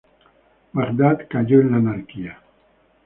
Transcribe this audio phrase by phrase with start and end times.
[0.73, 2.39] Bagdad cayó en la anarquía.